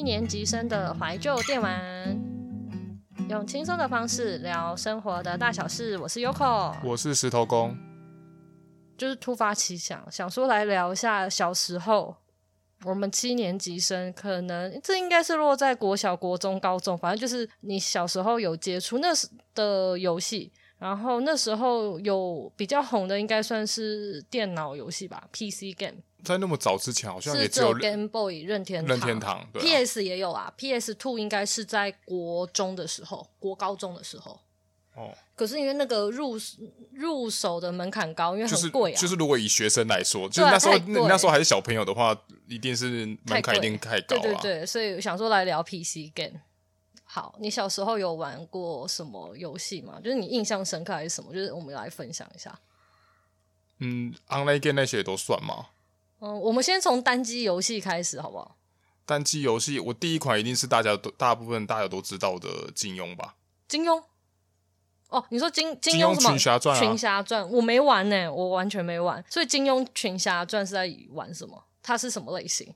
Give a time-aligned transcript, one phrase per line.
[0.00, 2.18] 七年级生的怀旧电玩，
[3.28, 5.98] 用轻松的方式聊生活的大小事。
[5.98, 7.76] 我是 Yoko，我是石头公，
[8.96, 12.16] 就是突发奇想，想说来聊一下小时候。
[12.84, 20.50] 我们七年级生可能这应该是落在国小、国中、高中，反正就是你小时候有接触那时的游戏。
[20.78, 25.98] 然后那时候有比较红的，应该算是电脑游戏吧，PC game。
[26.24, 29.46] 在那么早之前，好像也只有 Game Boy 任天任天堂。
[29.52, 34.40] 对啊，PS 也有啊，PS Two 应该是在国中的时候，国高中的时候。
[34.94, 35.12] 哦。
[35.34, 36.38] 可是因为那个入
[36.92, 38.94] 入手的门槛高，因为很贵啊。
[38.94, 42.14] 就是，就是如果以学生来说，就是那时候那那时候还是小朋友的话，
[42.46, 44.20] 一定是门槛一定太高啊。
[44.20, 46.40] 对对对，所以想说来聊 PC game。
[47.04, 49.98] 好，你小时候有玩过什么游戏吗？
[50.04, 51.32] 就是你印象深刻还是什么？
[51.32, 52.56] 就是我们来分享一下。
[53.78, 55.68] 嗯，online game 那些也都算吗？
[56.20, 58.56] 嗯，我们先从单机游戏开始，好不好？
[59.06, 63.36] 单机游戏，我第一款一定是大家都大部分大家都知道的金庸吧？
[63.66, 64.02] 金庸？
[65.08, 66.30] 哦，你说金金庸什么？
[66.30, 66.80] 群侠传啊？
[66.80, 69.24] 群侠传，我没玩呢，我完全没玩。
[69.28, 71.64] 所以金庸群侠传是在玩什么？
[71.82, 72.72] 它是什么类型？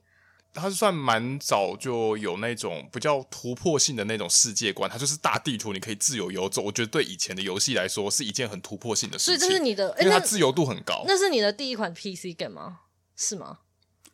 [0.52, 6.62] 它是算蛮早就有那种比较突破性的那种世界观，它就是大地图，你可以自由游走。
[6.62, 9.38] 我觉得对以前的游戏来说是一件很突破性的事情。
[9.38, 11.04] 所以这是你的，因为它自由度很高。
[11.06, 12.80] 那，那是你的第一款 PC game 吗？
[13.16, 13.58] 是吗？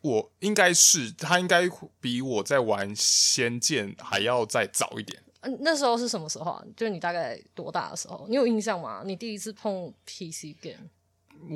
[0.01, 5.21] 我应该是，他应该比我在玩《仙剑》还要再早一点。
[5.41, 6.63] 嗯，那时候是什么时候啊？
[6.75, 8.25] 就是你大概多大的时候？
[8.27, 9.03] 你有印象吗？
[9.05, 10.89] 你第一次碰 PC game？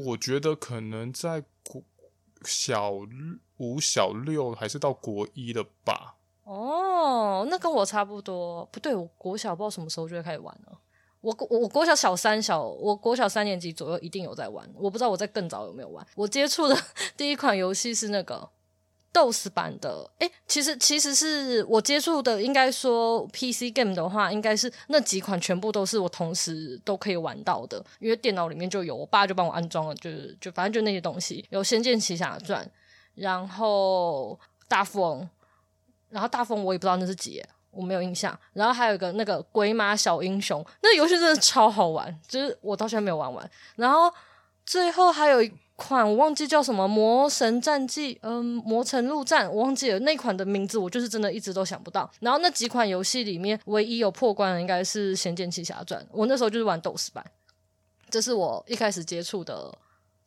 [0.06, 1.84] 我觉得可能在国
[2.44, 2.94] 小
[3.58, 6.18] 五、小六还是到国一了吧。
[6.44, 8.66] 哦，那跟我差不多。
[8.72, 10.80] 不对，我国小不知道什么时候就会开始玩了。
[11.26, 14.70] 我我我国小小三小，我国小三年级左右一定有在玩。
[14.76, 16.06] 我不知道我在更早有没有玩。
[16.16, 16.78] 我接触的
[17.18, 18.48] 第一款游戏是那个
[19.12, 20.10] DOS 版的。
[20.20, 32.64] 诶，其实其实是我接触的，应该说 PC game 的话，应该是那几款全部都是我同时都可以玩到的，因为电脑里面就有，我爸就帮我安装了，就是就反正就那些东西，有《仙剑奇侠传》。
[33.16, 35.30] 然后大富翁，
[36.10, 37.42] 然后大富翁我也不知道那是几，
[37.76, 38.38] 我没有印象。
[38.54, 43.52] 然后还有一个那个鬼马小英雄，那游戏真的超好玩，就是我到现在没有玩完。
[43.76, 44.12] 然后
[44.66, 52.10] 最后还有一款我忘记叫什么《魔神战记》，嗯，《魔城陆战》，我忘记了那款的名字，我就是真的一直都想不到。
[52.22, 57.26] 然后那几款游戏里面，唯一有破关的应该是《仙剑奇侠传》，我那时候就是玩 DOS 版，
[58.10, 59.78] 这是我一开始接触的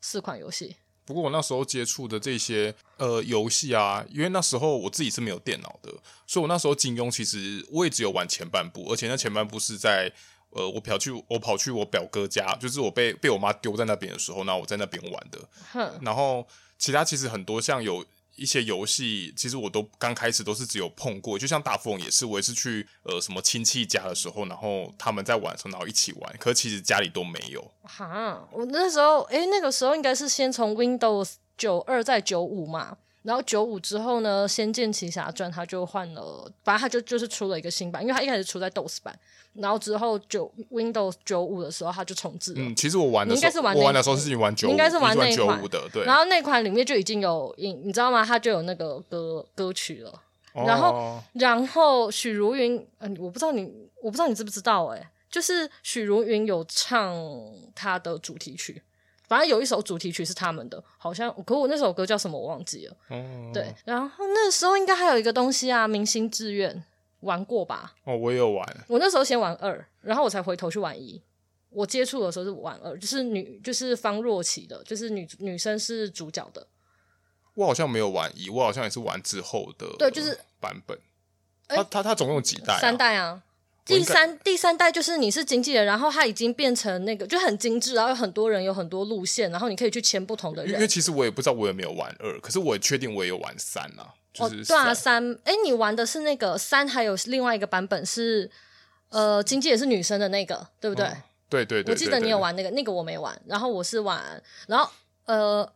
[0.01, 0.75] 四款游戏。
[1.09, 5.91] 不过我那时候接触的这些呃游戏啊，因为那时候我自己是没有电脑的，
[6.27, 10.13] 所以我那时候金庸其实我也只有玩前半部，而且那前半部是在
[10.51, 15.39] 呃我跑去我跑去我表哥家，就是我被被我妈丢在那边的时候，那我在那边玩的。
[15.71, 16.47] 哼，然后
[16.77, 18.05] 其他其实很多像有。
[18.39, 27.71] 一些游戏其实我都刚开始都是只有碰过，就像大富翁也是，我也是去呃什么亲戚家的时候，然后他们在玩的时候，然后一起玩，可是其实家里都没有。
[27.83, 32.97] 哈，我那时候诶，那个时候应该是先从 Windows 九二再九五嘛。
[33.23, 39.17] 然后九五之后呢，《仙剑奇侠传》它就换了，反正它就就是出了一个新版，因为它一开始出在 DOS 版，
[39.53, 42.61] 然后之后九 Windows 九五的时候它就重置了。
[42.61, 46.05] 嗯，其实我玩的时候，应该是玩我玩的时候是玩九五，应该是玩那款的，对。
[46.05, 48.23] 然后那款里面就已经有，你你知道吗？
[48.25, 50.11] 它就有那个歌歌曲了。
[50.53, 53.69] 哦、然后然后许茹芸，嗯、呃，我不知道你，
[54.01, 57.15] 我不知道你知不知道、欸，诶就是许茹芸有唱
[57.75, 58.81] 她的主题曲。
[59.29, 62.97] 反正有一首主题曲是他们的，好像，可我那首歌叫什么我忘记了。
[63.09, 66.75] 哦，对，然后那时候应该还有一个东西啊，《明星志愿》
[67.19, 67.93] 玩过吧？
[68.05, 68.85] 哦，我也有玩。
[68.87, 71.21] 我那时候先玩二，然后我才回头去玩一。
[71.69, 76.65] 我接触的时候是玩二，就是女，就是方若琪的，就是女女生是主角的。
[77.53, 79.85] 我好像没有玩一，我好像也是玩之后的。
[79.99, 80.97] 对，就是版本。
[81.67, 82.79] 他他他总共有几代啊？
[82.79, 83.43] 三代啊。
[83.97, 90.73] 第三第三代就是你是经纪人，然后他已经变成那个就很精致，然后有很多人有很多路线，然后你可以去签不同的人。
[90.73, 94.13] 因为其实我也不知道我有没有玩二，可是我也确定我也有玩三啊。
[94.31, 98.49] 就是、哦，对啊，三，哎，你玩的是那个三，还有另外一个版本是
[99.09, 101.05] 呃，经纪也是女生的那个，对不对？
[101.05, 101.09] 哦、
[101.49, 104.21] 对，对，对，对，对对对，我记得你有玩那个，那个我没玩，然后我是玩，
[104.67, 104.87] 然后
[105.25, 105.73] 呃，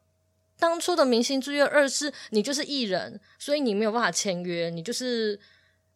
[0.59, 5.39] 当初的《明星之约二》是你就是艺人，所以你没有办法签约，你就是。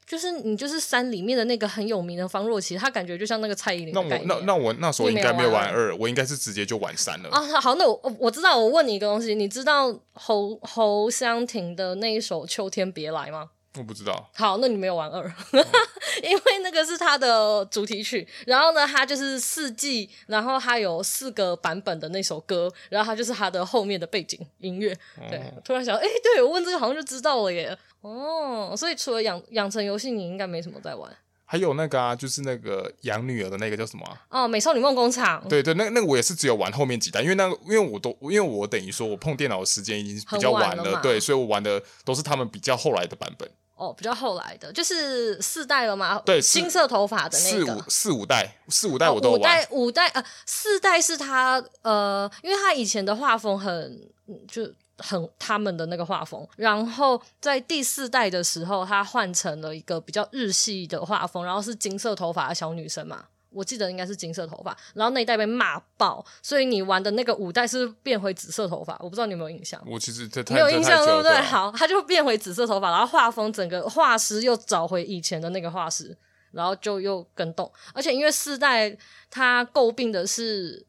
[0.08, 3.94] 就是你就是三里面的那个很有名的方若琪，他感觉就像那个蔡依林。
[3.94, 7.30] 那我那那我那时候应该没有玩二，我应该是直接就玩三了。
[7.30, 13.50] 啊，好，那我我知道，我问你一个东西，你知道侯侯湘婷的那一首《秋天别来》吗？
[13.78, 14.30] 我不知道。
[14.36, 15.66] 好，那你没有玩二，嗯、
[16.24, 18.28] 因为那个是它的主题曲。
[18.46, 24.98] 然后呢，它就是四季，然后它有四个版本的那首歌，然后它就是它的后面的背景音乐。
[25.30, 27.78] 对，哦、突然想，哎、欸，对我问这个好像就知道了耶。
[28.02, 31.12] 哦，所以除了养养成游戏，你应该没什么在玩。
[31.50, 34.22] 还有那个啊，就是那个养女儿的那个叫什么、啊？
[34.30, 35.42] 哦，美少女梦工厂。
[35.48, 43.50] 对对，那那个我也是只有玩后面几代，因为那个因为我都因为我等于说我碰电脑的时间已经比较晚了，了对，所以我玩的都是他们比较后来的版本。
[43.78, 46.22] 哦，比较后来的，就是四代了嘛？
[46.26, 47.66] 对，金色头发的那个。
[47.66, 49.38] 四五四五代，四五代我都玩。
[49.38, 54.10] 哦、五代五代呃，四代是他呃，因为他以前的画风很
[54.48, 54.70] 就。
[55.00, 69.82] 很他们的那个画风，然后在第四代的时候，他换成了一个比较日系的画风，然后是金色头发的小女生嘛，我记得应该是金色头发，然后那一代被骂爆，所以你玩的那个五代是，是变回紫色头发，我不知道你有没有印象？
[69.86, 71.34] 我其实这没有印象，对不对？
[71.42, 76.18] 好，他就变回紫色头发，然后画风整个画师又找回以前的那个画师，
[76.52, 78.98] 然后就又更动，而且因为四代
[79.30, 80.86] 他诟病的是。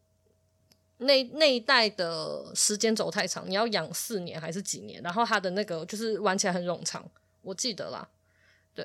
[1.00, 5.00] 那那一代的时间轴太长，你要养四年还是几年？
[5.00, 7.08] 然后它的那个就是玩起来很冗长，
[7.40, 8.08] 我记得啦。
[8.75, 8.84] 对，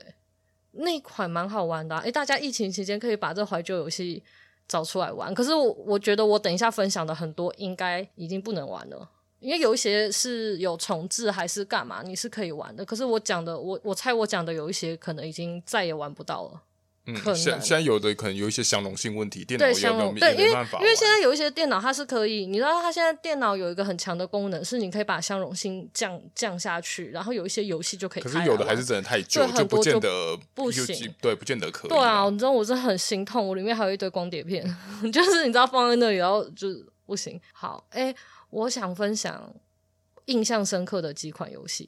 [0.73, 2.01] 那款蛮好玩的啊。
[2.01, 4.21] 诶，大家疫情期间可以把这怀旧游戏
[4.67, 5.33] 找出来玩。
[5.33, 9.09] 可是我我觉得我等一下分享的很多应该已经不能玩了，
[9.39, 12.85] 因为有一些是有重置还是干嘛，你是可以玩的。
[12.85, 16.61] 可是我讲的，我我猜我讲的有一些可能已经再也玩不到了。
[17.05, 28.23] 嗯，现现在有的可能有一些相容性问题，电脑对相容对，因为因为现在有一些电脑它是可以，你知道它现在电脑有一个很强的功能，是你可以把相容性降降下去，然后有一些游戏就可以。
[28.23, 31.89] 可是有的还是真的太旧，就不见得不行，对，不见得可以。
[31.89, 34.63] 对啊，你知道我真的很心痛，我里面还有一堆光碟片，
[35.11, 37.37] 就是你知道放在那里，然后就是不行。
[37.51, 38.15] 好，哎、欸，
[38.49, 39.53] 我想分享
[40.27, 41.85] 印象深刻的几款游戏，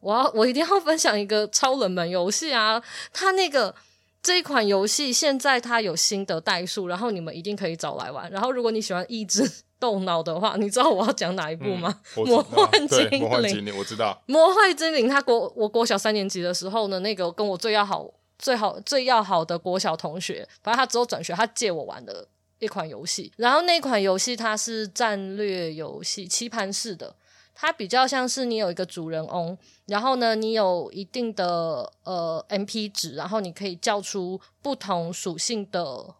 [0.00, 3.74] 我要我一定要分享一个超冷门游戏啊，它那个。
[4.22, 8.30] 这一款游戏现在它有新的代数，然后你们一定可以找来玩。
[8.30, 9.48] 然后如果你喜欢益智
[9.78, 12.00] 动脑的话，你知道我要讲哪一部吗？
[12.16, 14.20] 嗯、魔幻精灵，魔幻精灵，我知道。
[14.26, 22.26] 魔幻精灵，他国我国小三年级的时候呢，那个跟我最要好、最好、最要好的国小同学，反正他之后转学，他借我玩的
[22.58, 23.32] 一款游戏。
[23.36, 27.14] 然后那款游戏它是战略游戏，棋盘式的。
[27.60, 36.14] 它比较像是你有一个主人翁，然后呢，你有一定的呃 MP 值，然后你可以叫出不同属性的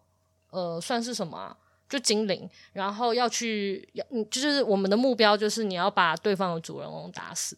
[0.49, 1.55] 呃算是什么啊？
[1.87, 7.57] 就精灵，然后要去要，就是我们的目标就是你要把对方的主人翁打死，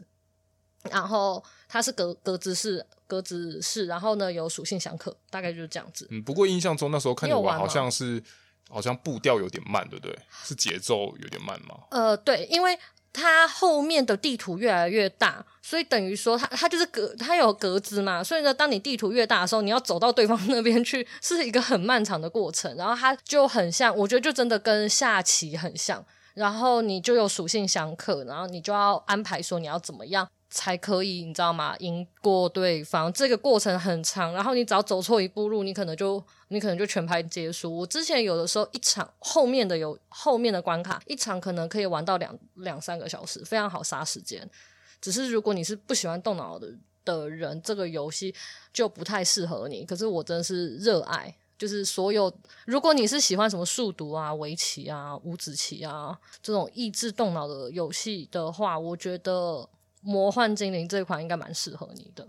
[0.92, 6.08] 然后它是格格子式格子式，然后呢有属性相克，大概就是这样子。
[6.12, 8.24] 嗯，不过印象中那时候看你玩好像是
[8.70, 10.16] 好像步调有点慢，对不对？
[10.44, 11.80] 是节奏有点慢吗？
[11.90, 12.78] 呃，对，因为。
[13.14, 22.76] 它后面的地图越来越大，所以等于说它它就是格，它有格子嘛，所以呢，当你地图越大的时候，你要走到对方那边去是一个很漫长的过程。
[22.78, 26.04] 然后它就很像，我觉得就真的跟下棋很像。
[26.34, 30.28] 然后你就有属性相克，然后你就要安排说你要怎么样。
[30.52, 31.74] 才可以，你知道吗？
[31.80, 37.78] 赢过对方，这个过程很长，然后你只要走错一步路，你可能就你可能就全盘皆输。
[37.78, 44.48] 我之前有的时候一场后面的有后面的关卡，一场可能可以玩到两两三个小时，非常好杀时间。
[45.00, 46.68] 只是如果你是不喜欢动脑的
[47.06, 48.36] 的人，这个游戏
[48.74, 49.86] 就不太适合你。
[49.86, 52.30] 可是我真的是热爱，就是所有
[52.66, 59.70] 如果你是喜欢什么数独啊、围棋啊、五子棋啊这种益智动脑的游戏的话，我觉得。
[60.02, 62.28] 魔幻精灵这一款应该蛮适合你的，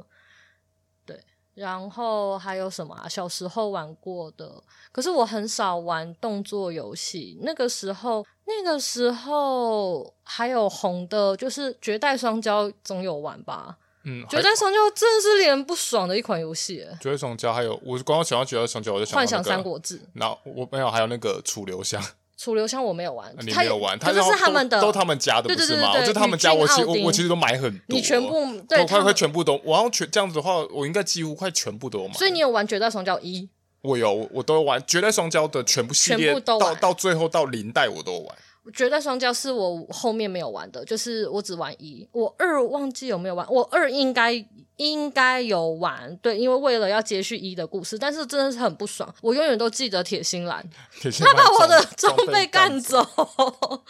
[1.05, 1.19] 对。
[1.55, 3.07] 然后还有什么啊？
[3.07, 7.38] 小时候玩过的，可是我很少玩动作游戏。
[7.43, 13.76] 那个时候，那个时候还有红的，就是绝代双骄，总有玩吧？
[14.05, 16.87] 嗯，绝代双骄真的是令人不爽的一款游戏。
[16.99, 20.00] 绝代双骄还有，我刚刚想到绝代双骄，我就幻想三国志。
[20.14, 22.02] 然后我没有，还有那个楚留香。
[22.43, 25.93] 楚留香我没有玩，你没有玩，他就是他们的，都他们家的，不是吗？
[25.95, 32.15] 我觉得他们家，我其我我其实都买很多，你全部对，快快全部都，我要全这样子的话，我应该几乎快全部都有买。
[32.15, 33.49] 所以你有玩绝代双骄一？
[33.83, 38.37] 我有，我都有玩绝代双骄的全部系列，到到最后到零代我都有玩。
[38.73, 44.35] 绝代双骄是我后面没有玩的，就是我只玩一，我二忘记有没有玩，我二应该
[44.76, 50.64] 应该有玩，对，因为为了要接续一的故事，但是真的是很不爽，我永远都记得铁心兰，
[51.21, 53.02] 他把我的装备干走，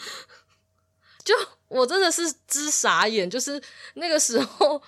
[1.25, 1.35] 就
[1.69, 3.63] 我真的是之傻眼，就是
[3.95, 4.83] 那个时候。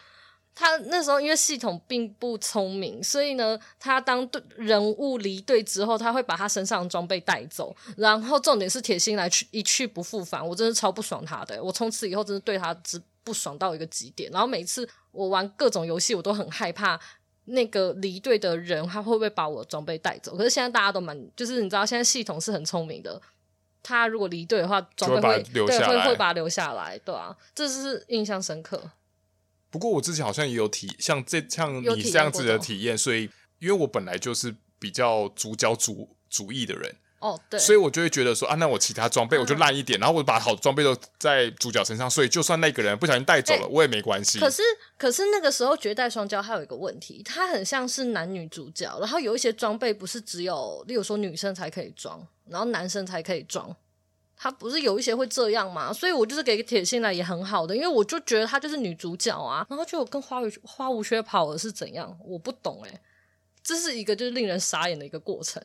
[0.56, 11.60] 他那时候因为系统并不聪明，所以呢，他当对人物离队之后，他会把他身上的装备带走，然后重点是铁心兰去一去不复返，我真是超不爽他的。
[11.60, 14.30] 我从此以后真的对他只不爽到一个极点。
[14.30, 17.00] 然后每次我玩各种游戏，我都很害怕
[17.46, 20.36] 那个离队的人他会不会把我装备带走。
[20.36, 23.20] 可是现在大家都蛮，就是你知道，现在系统是很聪明的。
[23.82, 28.90] 他如果离队的话，装备会会对会会把它留下来，对啊，这是印象深刻。
[29.68, 33.28] 不过我之前好像也有体像这像你这样子的体验，所以
[33.58, 44.38] 因为我本来就是比较主角主主义的人哦，对，所以我就会觉得说啊，那我其他装备我就烂一点，嗯、然后我把好装备都在主角身上，所以就算那个人不小心带走了，欸、我也没关系。
[44.38, 44.62] 可是
[44.98, 52.24] 可是那个时候绝代双骄还有一个问题，它很像是男女主角，然后有一些装备不是只有，例如说女生才可以装。
[52.46, 53.74] 然后男生才可以装，
[54.36, 55.90] 它不是有一些会这样吗？
[55.90, 59.66] 所以我就是给铁心来也很好的，因为我就觉得她就是女主角啊。
[59.70, 62.14] 然后就跟花无花无缺跑的是怎样？
[62.22, 63.00] 我不懂诶、欸，
[63.62, 65.62] 这是一个就是令人傻眼的一个过程。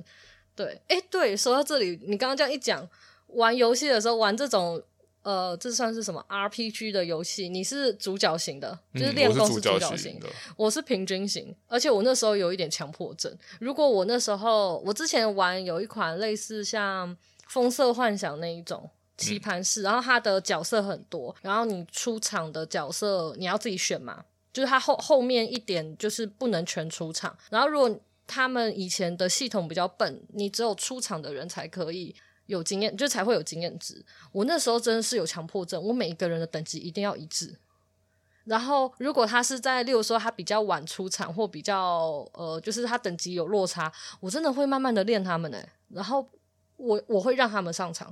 [0.60, 2.86] 对，诶，对，说到这里，你刚刚这样一讲，
[3.28, 4.84] 玩游戏的时候玩这种
[5.22, 7.48] 呃，这算是什么 RPG 的游戏？
[7.48, 13.34] 你是主角型的，就是练功是主角型的，我是平均型，而且我那时候有一点强迫症。
[13.62, 17.16] 如果我那时候我之前玩有一款类似像
[17.48, 27.98] 风色幻想那一种棋盘式，嗯、然后它的角色很多，然后你出场的角色你要自己选嘛，就是它后后面一点就是不能全出场，然后如果
[28.30, 32.16] 他们以前的系统比较笨，你只有出场的人才可以。
[32.50, 34.04] 有经验就才会有经验值。
[34.32, 37.56] 我那时候真的是有强迫症，我每一个人的等级一定要一致。
[38.46, 45.60] 然后如果他是在，例如说他比较晚出场或比较呃，就是他等级有落差，我真的会慢慢的练他们呢。
[45.90, 46.28] 然后
[46.78, 48.12] 我我会让他们上场，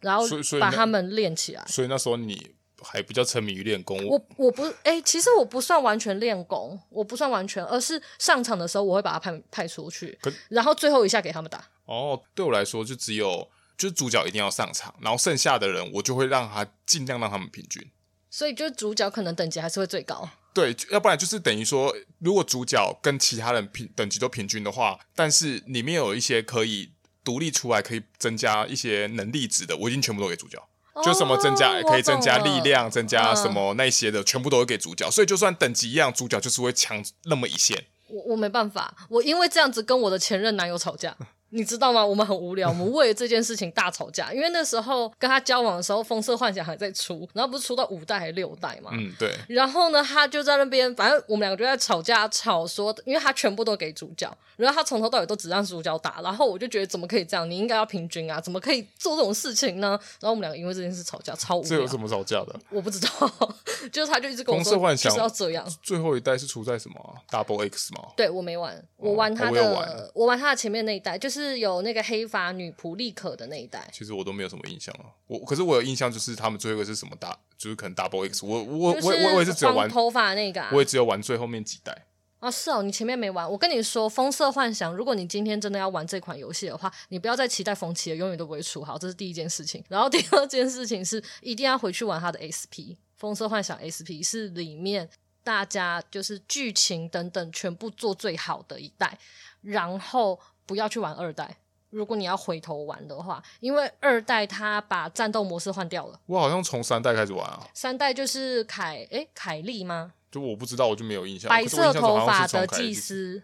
[0.00, 0.24] 然后
[0.58, 1.62] 把他们练起来。
[1.66, 2.54] 所以那时候你
[2.84, 4.06] 还比较沉迷于练功。
[4.06, 10.16] 我我不哎、欸，其实我不算完全练功，我不算完全，而是上场的时候我会把他派派出去，
[10.50, 11.64] 然后最后一下给他们打。
[11.86, 13.48] 哦，对我来说就只有。
[13.76, 17.84] 就是主角一定要上场，然后剩下的人我就会让他尽量让他们平均。
[18.30, 20.30] 所以，就是主角可能等级还是会最高。
[20.54, 26.92] 对，要不然就是等于说，如果主角跟其他人平等级都平均的话，但是里面有一些可以
[27.24, 30.64] 独立出来，可以增加一些能力值的，我已经全部都给主角。
[30.94, 35.10] 哦、就什么增加可以增加力量，增加什么那些的，全部都会给主角。
[35.10, 37.84] 所以，就算等级一样，主角就是会强那么一线。
[38.08, 41.16] 我我没办法，我因为这样子跟我的前任男友吵架。
[41.54, 42.04] 你知道吗？
[42.04, 44.32] 我们很无聊，我们为了这件事情大吵架。
[44.32, 48.90] 因为那时候跟他交往的时候，《风色幻想》还在出，然后不是出到五代还是六代嘛？
[48.92, 49.32] 嗯，对。
[49.48, 56.20] 然后呢，他就在那边，反正我们两个就在吵架，吵说，因为他全部都给主角，然后他从头到尾都只让主角打。
[56.22, 57.48] 然后我就觉得，怎么可以这样？
[57.48, 58.40] 你应该要平均啊！
[58.40, 59.90] 怎么可以做这种事情呢？
[60.20, 61.68] 然后我们两个因为这件事吵架，超无聊。
[61.68, 62.56] 这有什么吵架的？
[62.70, 63.08] 我不知道，
[63.92, 65.64] 就是他就一直跟我说，《风色幻想》就是要这样。
[65.82, 68.08] 最后一代是出在什么？Double X 吗？
[68.16, 72.14] 对，我没玩，我玩他的，哦，我，玩我玩他的前面那一代，就是有那个黑。
[72.14, 75.04] 黑发女仆立可的那一代，其实我都没有什么印象了。
[75.26, 78.62] 我可是我有印象，就是他们最后一个是什么大，就是可能 Double X 我。
[78.62, 82.06] 我我我我也是只有玩头发那个、啊，我也只有玩最后面几代。
[82.38, 83.50] 啊，是哦，你前面没玩。
[83.50, 88.96] 我跟你说，《风色幻想》，如果你今天真的要玩这款游戏的话，你不要再期待风起了，永远都不会出好。
[88.96, 89.84] 这是第一件事情。
[89.88, 95.10] 然后第二件事情是，一定要回去玩它的 SP，《风色幻想》SP 是里面
[95.42, 99.18] 大家就是剧情等等全部做最好的一代。
[99.60, 101.56] 然后不要去玩二代。
[101.90, 106.20] 如果你要回头玩的话，因为二代他把战斗模式换掉了。
[106.26, 107.64] 我好像从三代开始玩啊。
[107.72, 110.12] 三代就是凯诶凯莉吗？
[110.30, 111.48] 就我不知道，我就没有印象。
[111.48, 113.40] 白色头发的祭司，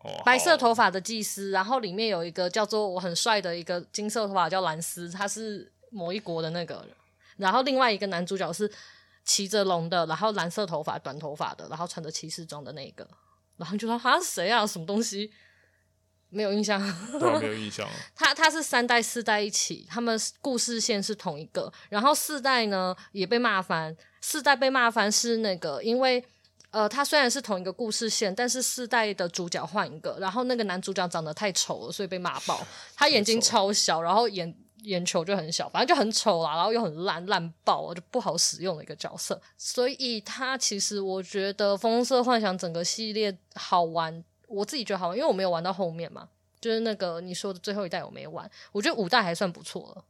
[0.00, 6.86] 哦，白色头发的祭司，然后里面有一个叫做我很帅的一个金色头发叫兰斯，他是某一国的那个。
[7.38, 8.70] 然后另外一个男主角是
[9.24, 13.08] 骑着龙的，然后蓝色头发短头发的，然后穿着骑士装的那个。
[13.56, 14.66] 然后就说他是谁啊？
[14.66, 15.32] 什么东西？
[16.30, 16.80] 没有印象，
[17.18, 17.86] 对，没有印象。
[18.14, 21.70] 他他是三代四代一起，他们故事线是同一个。
[21.88, 26.24] 然后四代呢也被骂翻，四代被骂翻是那个，因为
[26.70, 32.64] 呃，他虽然是同一个故事线，但是四代的主角换一个，然后那个男主角长得太丑了，所以被骂爆。
[32.94, 39.42] 他眼睛超小，然后眼眼球就很小，反正就很丑啦，然后又很烂烂爆，就不好使用的一个角色。
[39.58, 44.24] 所以他其实我觉得《风色幻想》整个系列好玩。
[44.50, 46.28] 我自己觉得好玩，因为我没有玩到后面嘛，
[46.60, 50.04] 就是那个你说的最后一代我没玩，我觉得五代还算不错了。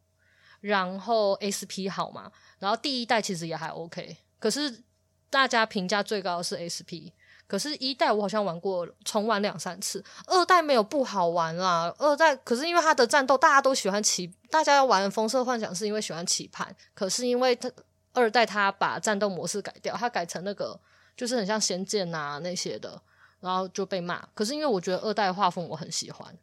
[0.60, 4.82] 然后 SP 好嘛，然后第一代其实也还 OK，可是
[5.30, 7.12] 大家评价最高的是 SP，
[7.46, 10.04] 可是一代我好像玩过，重玩两三次。
[10.26, 17.70] 二代没有不好玩啦，二代可是因为它的战斗大家都喜欢棋，大家要玩风色幻想是因为喜欢棋盘，可是因为它
[18.12, 20.78] 二代它把战斗模式改掉，它改成那个
[21.16, 23.00] 就是很像仙剑啊那些的。
[23.40, 26.36] 然后就被骂，可是因为我觉得二代画风我很喜欢，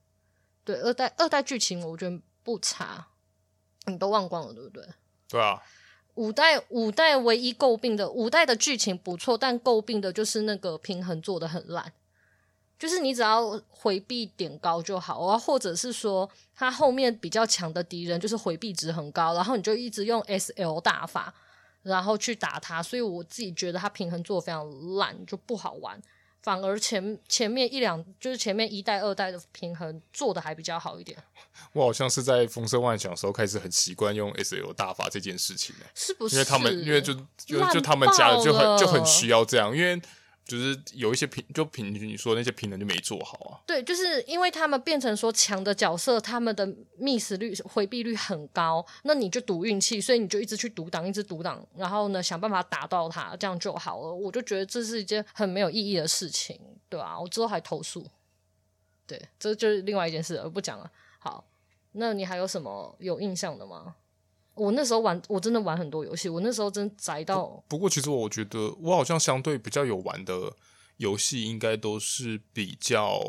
[0.63, 3.07] 对，二代二代剧情我觉得不差，
[3.85, 4.85] 你都忘光了对不对？
[5.29, 5.61] 对啊，
[6.15, 11.93] 五代五代唯一诟病的五代的剧情不错，但诟病的就是那个平衡做的很烂。
[12.79, 21.33] 就是你只要回避点高就好，啊，或者是说他后面比较强的敌人就是回避值很高，然后你就一直用 SL 大法，
[21.81, 22.81] 然后去打他。
[22.83, 25.99] 所以我自己觉得他平衡做的非常烂，就不好玩。
[26.41, 31.17] 反而前前面一两就是前面一代二代的平衡做的还比较好一点。
[31.73, 36.35] 我好像是在风声万响的时候开始很习惯用 SL 大法这件事情，是不是？
[36.35, 40.01] 因为他们因为就就就他们家的就很就很需要这样，因为。
[40.47, 43.59] 就是有一些平，就平均你说那些平衡就没做好啊。
[43.67, 46.65] 对，就是因为他们变成说强的角色，他们的
[46.97, 54.13] miss 率、回避率很高，那你就赌运气，所以你就一直去独挡，一直独挡，然后呢想办法打到他，这样就好了。
[54.13, 58.05] 我就觉得这是一件很没有意义的事情，对啊，我之后还投诉。
[59.05, 60.89] 对，这就是另外一件事，我不讲了。
[61.19, 61.43] 好，
[61.91, 63.95] 那你还有什么有印象的吗？
[64.57, 66.27] 我那时候玩，我真的玩很多游戏。
[66.27, 67.63] 我那时候真宅到不。
[67.69, 70.53] 不过，其实我觉得我好像相对比较有玩的
[70.97, 73.21] 游戏，应该都是比较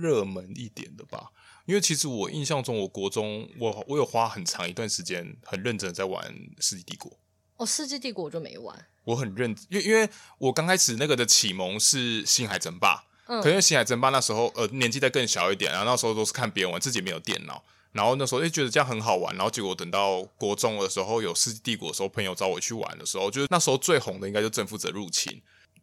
[0.00, 1.30] 热门一点的吧。
[1.64, 6.24] 因为其实我印象中，我国中我我有花很长一段时间很认真的在玩
[6.58, 7.10] 《世纪帝国》。
[7.56, 8.86] 哦，《世纪帝国》我就没玩。
[9.04, 10.08] 我很认，因为因为
[10.38, 12.96] 我刚开始那个的启蒙是《星海争霸》，
[13.26, 17.62] 嗯，可能《星海争霸》那时候呃年纪再更小一点，然后那时候都是看别人玩，自己没有电脑。
[17.92, 25.32] 然后那时候诶觉得这样很好玩，然后结果等到国中的时候有《世纪帝国》的时候，朋友找我去玩的时候，就那时候最红的应该就《征服者入侵》，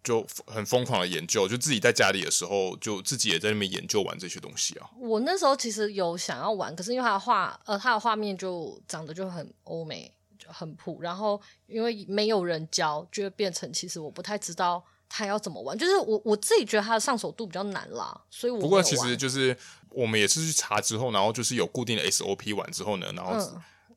[0.03, 4.89] 就很疯狂的研究，就自己在家里的时候就自己也在那边研究玩这些东西啊。
[4.97, 19.57] 我那时候其实有想要玩，可是因为它的画呃它的画面就长得就很欧美，就很普，然后因为没有人教，就会变成其实我不太知道它要怎么玩，就是我我自己觉得他的上手度比较难啦，所以我不过其实就是。
[19.91, 23.33] 我们也是去查之后，然后就是有固定的 SOP 完之后呢，然后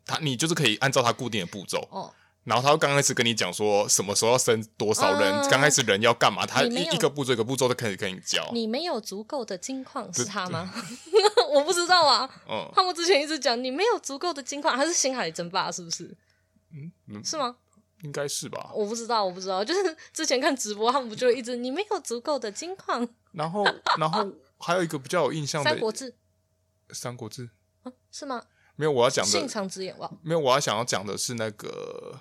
[0.07, 2.11] 他、嗯、你就是可以按照他固定的步骤，哦、
[2.45, 8.49] 然后他刚开始跟你讲说什么时候要升多少人，嗯、刚开始人要干嘛，他一一个步骤一个步骤都开始跟你教。
[8.54, 10.73] 你没有足够的金矿是他吗？
[11.52, 12.26] 我不知道啊。
[12.49, 16.04] 嗯，他们之前一直讲你没有足够的金矿，还是星海争霸是不是？
[16.73, 17.54] 嗯，嗯是吗？
[18.02, 18.71] 应该是吧。
[18.75, 19.64] 我不知道，我不知道。
[19.64, 23.64] 就是 之前看直播，他们不就一直你没有足够的金矿，然后
[23.98, 24.31] 然后。
[24.64, 26.12] 还有一个比较有印象的《三国志》，
[26.94, 27.42] 《三国志》
[27.83, 28.44] 啊，是吗？
[28.76, 32.20] 没有，我要讲的信长直言没有，我要想要讲的是那个，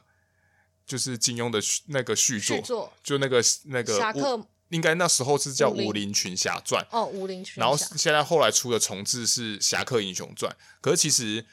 [0.83, 7.61] 就是金庸的那个续作，作就那个那个侠客，应该那时候是叫《武林群侠传》哦，《武林群侠》。
[7.63, 10.51] 然后现在后来出的重制是《侠客英雄传》，
[10.81, 11.45] 可是其实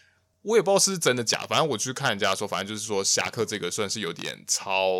[0.48, 4.98] 我也不知道是真的假，反正我去看人家说，反正就是说侠客这个算是有点抄，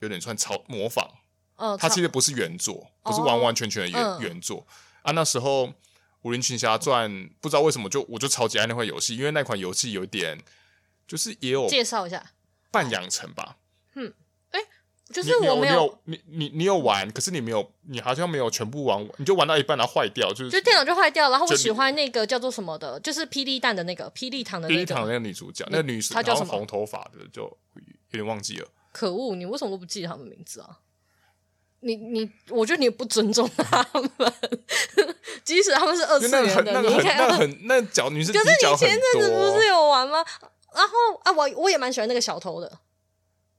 [0.00, 1.08] 有点算抄模仿。
[1.54, 4.66] 嗯，它其实不是原作，不是完完全全的原、原作
[5.02, 5.12] 啊。
[5.12, 5.68] 那时候
[6.22, 7.08] 《武林群侠传》
[7.40, 10.42] 不知道为什么就我就超级爱那款游戏，因为那款游戏有点
[11.06, 12.32] 就是也有介绍一下
[12.72, 13.58] 半养成吧。
[13.94, 14.12] 嗯，
[15.12, 21.28] 就是我没有你你你，你有玩，可是你没有，你好像没有全部玩，你就玩到一半然后坏掉，就是就电脑就坏掉。
[21.30, 26.52] 然后我喜欢那个叫做什么的，就是霹雳弹的那个霹雳糖的霹雳糖那个女主角，那个女她叫什么？
[26.52, 27.58] 红头发的就有
[28.12, 28.68] 点忘记了。
[28.92, 30.78] 可恶，你为什么都不记得他们名字啊？
[31.82, 33.86] 你你，我觉得你不尊重他
[34.18, 34.32] 们，
[35.42, 40.22] 即使他们是二次元的，你看那很那脚女生，可是你前阵子不是有玩吗？
[40.74, 40.92] 然后
[41.22, 42.70] 啊，我我也蛮喜欢那个小偷的，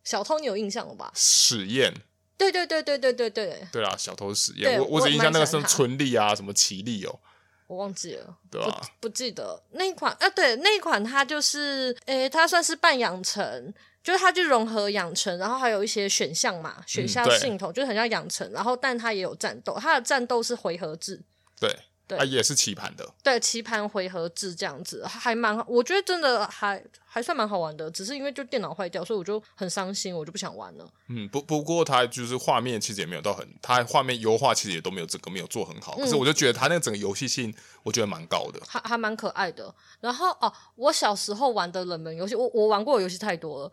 [0.03, 1.11] 小偷你有印象了吧？
[1.15, 1.93] 史艳，
[2.37, 7.19] 对对对对对对对，对啊，小偷史艳，我我只印象那个是春丽啊，什么奇丽哦，
[7.67, 8.81] 我忘记了，对吧？
[8.99, 9.63] 不记得。
[9.71, 13.73] 那一款啊，对，那一款它就是，诶，它算是半养成。
[14.03, 21.21] 就是它就融合养成，然后还有一些选项嘛，选项系统、嗯、就是很像养成，然后但它也有战斗，它的战斗是回合制，
[21.59, 21.69] 对
[22.11, 30.85] 对，它也是棋盘的，对棋盘回合制这样子，还蛮，我觉得真的还还算蛮好玩的，只是因为就电脑坏掉，所以我就很伤心，我就不想玩了。
[31.07, 39.73] 嗯，不不过它就是画面其实也没有到很，它画面优化其实也都没有这个没有做很好，可是我就觉得它那个整个游戏性我觉得蛮高的，还还蛮可爱的。
[40.01, 43.71] 然后哦，我小时候玩的冷门游戏，我我玩过的游戏太多了。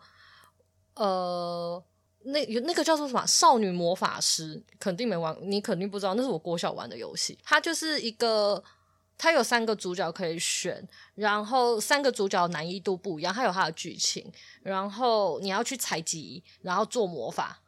[0.95, 1.83] 呃，
[2.31, 7.37] 那有那个叫做什么少女魔法师，肯定没玩，你肯定不知道，那是我国小玩的游戏。
[7.43, 8.63] 它就是一个，
[9.17, 14.25] 它有三个主角可以选，然后三个主角难易度不一样，它有它的剧情，
[14.61, 17.59] 然后你要去采集，然后做魔法，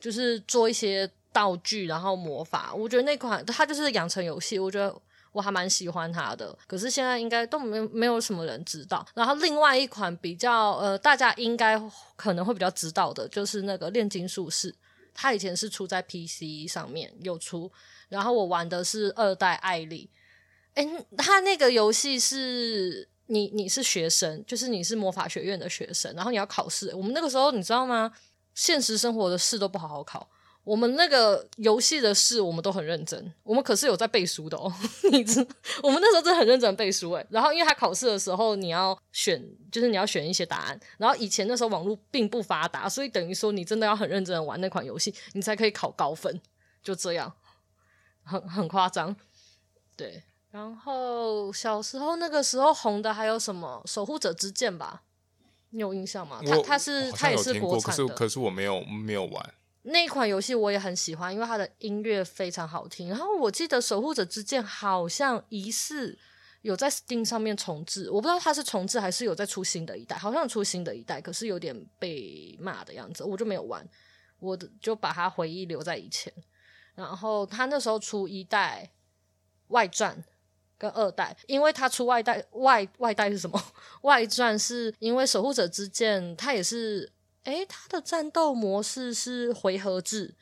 [0.00, 2.72] 就是做一些道具，然后魔法。
[2.74, 4.94] 我觉得那款它就是养成游戏，我觉得。
[5.32, 9.06] 我还蛮喜欢它的，可是现在应该都没没有什么人知道。
[9.14, 11.80] 然后另外一款比较呃，大家应该
[12.16, 14.74] 可能会比较知道的，就是那个炼金术士，
[15.14, 17.70] 它以前是出在 PC 上面有出，
[18.08, 20.10] 然后我玩的是二代艾莉。
[20.74, 26.94] 诶，它那个游戏是你你是学生，就是你是魔法学院的学生，然后你要考试。
[26.94, 28.12] 我们那个时候你知道吗？
[28.54, 30.28] 现实生活的试都不好好考。
[30.70, 33.34] 我们那个游戏的事，我们都很认真。
[33.42, 34.72] 我们可是有在背书的哦，
[35.10, 35.44] 你知？
[35.82, 37.26] 我们那时候真的很认真背书诶。
[37.28, 40.80] 然后，因为他考试的时候，你要选，就是你要选一些答案。
[40.96, 46.40] 然后以前那时候网络并不发达，所以等于说你真的要很认真的玩那款游戏，你才可以考高分。
[46.84, 47.32] 就这样，
[48.22, 49.16] 很很夸张。
[49.96, 50.22] 对。
[50.52, 55.02] 然后小时候那个时候红的还有什么《守护者之剑》吧？
[55.70, 56.40] 你有印象吗？
[56.46, 59.54] 它它是它也是国产的，可是可是我没有没有玩。
[59.82, 63.08] 那一款游戏我也很喜欢，因为它的音乐非常好听。
[63.08, 66.18] 然后我记得《守护者之剑》好像疑似
[66.60, 73.88] 有在 Steam 上面重置，我不知道它是重置还是有在出新的一代，好像出新的一代，可是有点被骂的样子，我就没有玩，
[74.38, 76.30] 我就把它回忆留在以前。
[76.94, 78.90] 然后他那时候出一代
[79.68, 80.22] 外传
[80.76, 83.58] 跟二代，因为他出外代外外代是什么？
[84.02, 87.10] 外传是因为《守护者之剑》它也是。
[87.44, 90.34] 诶，它的战斗模式是回合制，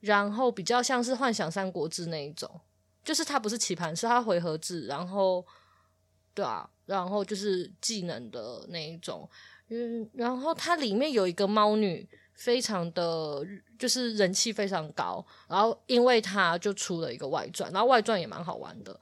[0.00, 2.60] 然后比较像是《幻想三国志》那一种，
[3.02, 5.44] 就是它不是棋盘，是它回合制，然后
[6.34, 9.28] 对啊，然后就是技能的那一种，
[9.68, 13.42] 嗯，然后它里面有一个猫女，非常的
[13.78, 18.98] 就是人气非常高，然后因为它就出了一个外传，然后外传也蛮好玩的。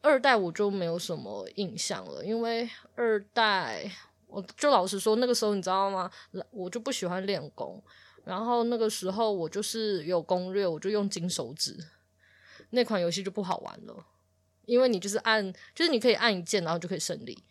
[0.00, 3.90] 二代我就没有什么印象了，因为二代。
[4.34, 6.10] 我就老实说，那个时候你知道吗？
[6.50, 7.80] 我就不喜欢练功，
[8.24, 11.78] 然后那个时候我就是有攻略，我就用金手指，
[12.70, 14.06] 那款游戏就不好玩了，
[14.66, 17.44] 因为你就是按，就是你可以按一键，然后就可以胜利。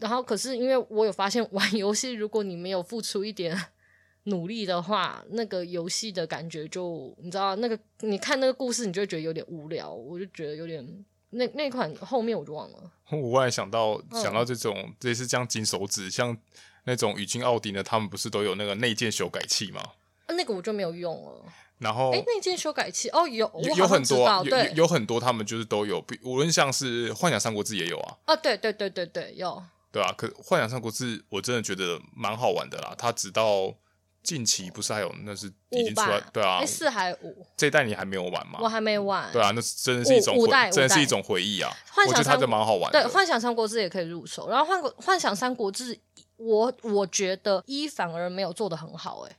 [0.00, 3.56] 然后可是因为我有发现，玩游戏如果你没有付出一点
[4.24, 11.04] 努力的话，那个游戏的感觉就你知道，那个你看那个故事，你就会觉得有点无聊，我就觉得有点。
[11.30, 12.78] 那那款后面我就忘了。
[13.10, 16.36] 我忽然想到，想到这种类似这样金手指，像
[16.84, 19.80] 那种宇津奥迪呢，他们不是都有那个内建修改器吗？
[20.26, 21.44] 啊，那个我就没有用了。
[21.78, 28.16] 然后，哎，内建修改器哦，有有，有很多，有有，有很多，他们就是都有，无论像是《幻想三国志》也有啊。
[28.26, 29.62] 啊，对对对对对，有。
[29.90, 33.74] 对啊，可《幻想三国志》我真的觉得蛮好玩的啦，它直到。
[34.22, 38.58] 近期不是还有那是已经出来对啊，四还五这一代你还没有玩吗？
[38.60, 39.30] 我还没玩。
[39.32, 41.72] 对啊，那真的是一种回，真的是一种回忆啊！
[42.06, 43.02] 我觉得它就蛮好玩的。
[43.02, 44.48] 对，幻想三国志也可以入手。
[44.48, 45.98] 然后幻幻想三国志，
[46.36, 49.36] 我我觉得一反而没有做的很好，哎，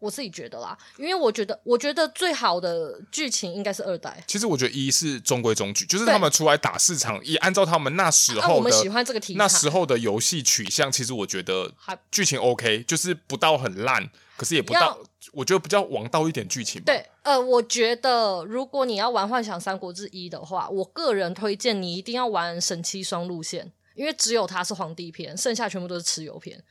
[0.00, 4.22] 我自己觉得啦，因为我觉得我觉得最好的剧情应该是二代。
[4.26, 11.72] 其实我觉得一是中规中矩，就是他们出来打市场，一按照他们那时候的我们喜欢这个题材，那时候的游戏取向，其实我觉得
[12.10, 14.10] 剧情 OK，就是不到很烂。
[14.36, 14.98] 可是也不到，
[15.32, 16.86] 我觉得比较王道一点剧情吧。
[16.86, 26.62] 对，呃，我觉得如果你要玩《幻想三国志一》的话，我个人推荐你一定要玩神七双路线，因为只有它是皇帝篇，剩下全部都是蚩尤篇。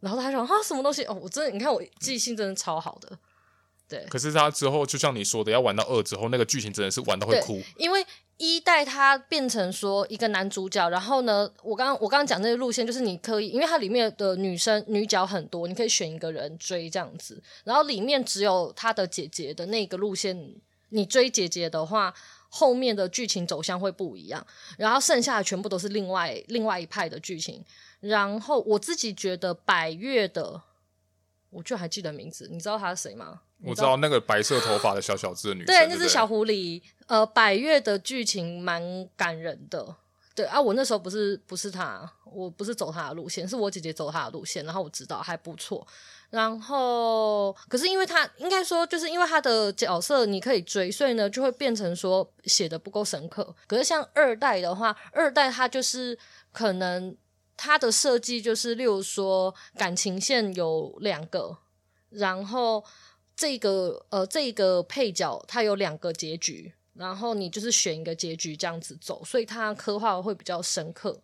[0.00, 1.02] 然后他说啊，什么东西？
[1.06, 3.18] 哦，我真的，你看我记性真的超好的。
[3.88, 4.04] 对。
[4.10, 8.04] 可是他之后，就像你说的，要玩到二之后，那个剧情真的是玩到会哭，因为。
[8.40, 20.54] 一代他变成说一个男主角，然后呢，我刚刚我刚刚讲那个路线就是你可以，因为它里面的女生女角很多，你可以选一个人追这样子，然后里面只有他的姐姐的那个路线，
[20.90, 22.14] 你追姐姐的话，
[22.48, 24.46] 后面的剧情走向会不一样，
[24.76, 27.64] 然后剩下的全部都是另外另外一派的剧情，
[27.98, 30.62] 然后我自己觉得百越的，
[31.50, 33.40] 我就还记得名字，你知道他是谁吗？
[33.64, 36.82] 我知道那个白色头发的小小只的女生，对，那只小狐狸。
[37.06, 39.96] 呃，百越的剧情蛮感人的。
[40.34, 45.84] 对啊，我那时候不是不是他，我不是走他的路线，是我姐姐走他的路线，然后我知道还不错。
[46.30, 53.52] 然后，可是因为他应该说，就是因为他的角色你可以追，所以呢就会变成说写的不够深刻。
[53.66, 56.16] 可是像二代的话，二代他就是
[56.52, 57.16] 可能
[57.58, 61.58] 他的设计就是，例如说感情线有两个，
[62.08, 62.82] 然后。
[63.40, 71.22] 这个呃，这个配角他有两个结局，然后你就是选一个结局这样子走，所以它刻画会比较深刻，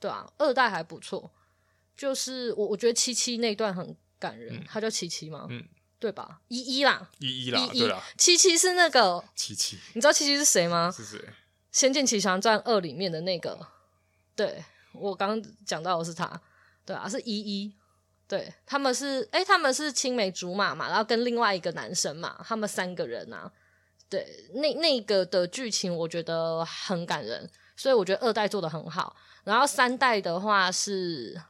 [0.00, 1.30] 对啊，二代还不错，
[1.96, 5.46] 就是我我觉得七七那段很感人，嗯、他叫七七吗？
[5.50, 5.64] 嗯，
[6.00, 6.40] 对吧？
[6.48, 10.92] 一一啦，一一啦，一一对啦，七七是那个 七七，你知道七七是谁吗？
[10.92, 11.16] 是谁？
[11.70, 13.68] 《仙剑奇侠传二》里面的那个，
[14.34, 16.40] 对，我刚刚讲到的是他，
[16.84, 17.74] 对啊，是一一。
[18.28, 23.52] 对，他们是，哎，他们是青梅竹马嘛，然后跟另外一个男生嘛，他们三个人啊，
[24.08, 29.14] 对，那那个的剧情我觉得很感人，所以我觉得二代做的很好。
[29.44, 31.42] 然后三代的话是，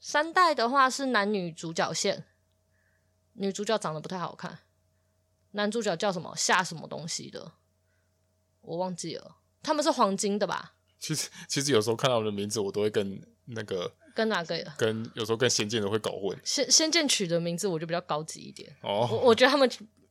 [0.00, 2.24] 三代的话是男女主角线，
[3.34, 4.58] 女主角长得不太好看，
[5.52, 7.52] 男主角叫什么夏什么东西的，
[8.62, 10.74] 我忘记了，他们是黄金的吧？
[10.98, 14.64] 其实其实有时候看到我的名字，我都会跟那个跟哪个？
[14.76, 16.36] 跟有时候跟仙剑的会搞混。
[16.44, 19.70] 仙仙剑取的名字我就比较高级一点哦，我我觉得他们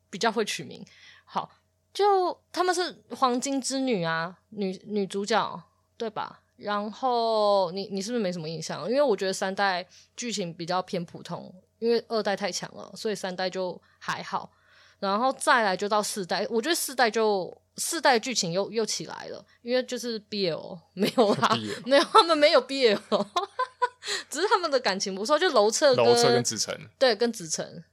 [0.10, 0.84] 比较会取名。
[1.26, 1.50] 好，
[1.94, 5.64] 就他们是黄金之女啊，女女主角
[5.98, 6.42] 对吧？
[6.56, 8.90] 然后你你是不是没什么印象？
[8.90, 14.52] 因为我觉得三代剧情比较偏普通，因为二代太强了，所以三代就还好。
[15.00, 22.98] 然后再来就到四代，我觉得四代就四代剧情又又起来了，因为就是 BL 没有啦， 没有他们没有 BL，
[24.30, 27.84] 只是他们的感情不错，就楼彻楼彻跟子晨，对，跟子晨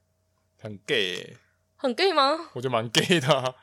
[0.60, 1.36] 很 gay，欸、
[1.76, 2.50] 很 gay 吗？
[2.54, 3.54] 我觉得蛮 gay 的，啊。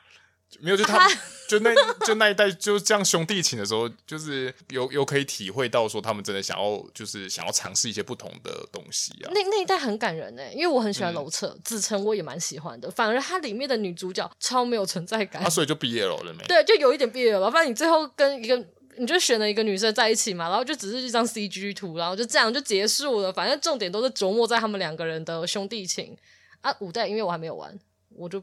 [0.60, 1.08] 没有，就他，
[1.48, 1.74] 就那，
[2.06, 9.30] 就那一代，就这样兄弟情的时候，就是有有可以体会到说他们真的想要，就是想要尝试一些不同的东西啊。
[9.32, 12.90] 那那一代很感人哎，因为我很喜欢楼彻、嗯、子晨，我也蛮喜欢的。
[12.90, 16.44] 反而它里面的女主角超没有存在感，啊，所以就毕业了没？
[16.44, 17.50] 对，就有一点毕业了。
[17.50, 18.56] 反正你最后跟一个，
[18.98, 23.32] 你就选了一个女生在一起嘛，然后就只是一张 CG 图，然后就这样就结束了。
[23.32, 26.16] 反正重点都是琢磨在他们两个人的兄弟情
[26.60, 26.74] 啊。
[26.80, 27.78] 五代因为我还没有玩，
[28.10, 28.42] 我就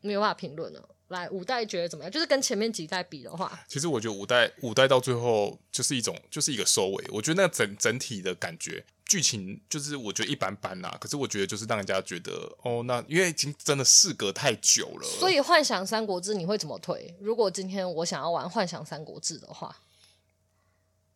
[0.00, 0.88] 没有办法评论了。
[1.12, 2.10] 嗯来五代觉得怎么样？
[2.10, 7.04] 就是跟前面几代比的话，其实我觉得五代五代到最后就是一种就是一个收尾。
[7.12, 10.96] 我觉得那整整体的感觉剧情就是我觉得一般般啦。
[10.98, 15.06] 可是我觉得就是让人家觉得哦，那因为已经真的事隔太久了。
[15.20, 17.14] 所以幻想三国志你会怎么推？
[17.20, 19.76] 如果今天我想要玩幻想三国志的话，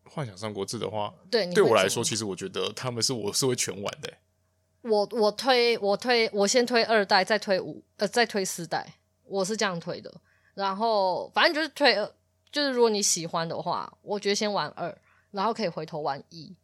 [0.04, 4.12] 幻想三国志的话，对对我来说，其实我觉得他们是我是会全玩的。
[4.82, 8.94] 我我推我推我先推二代，再推五呃再推四代。
[9.26, 10.12] 我是这样推的，
[10.54, 12.10] 然后反正就是推二，
[12.50, 14.96] 就是如果你喜欢的话，我觉得先玩二，
[15.30, 16.54] 然后可以回头玩一，